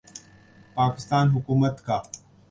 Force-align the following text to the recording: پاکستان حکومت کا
پاکستان 0.75 1.27
حکومت 1.29 1.75
کا 1.85 1.97